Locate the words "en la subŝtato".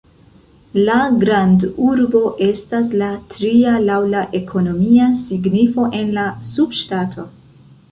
6.01-7.31